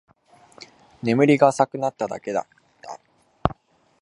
[1.03, 2.99] 眠りが浅くなっただけだった